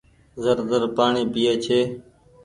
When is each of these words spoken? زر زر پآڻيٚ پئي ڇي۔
زر 0.43 0.57
زر 0.69 0.83
پآڻيٚ 0.97 1.31
پئي 1.33 1.53
ڇي۔ 1.63 1.79